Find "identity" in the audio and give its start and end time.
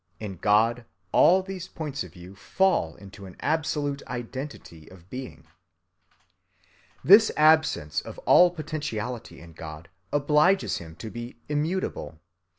4.07-4.89